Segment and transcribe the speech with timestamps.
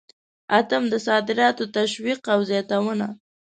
[0.59, 3.07] اتم: د صادراتو تشویق او زیاتونه.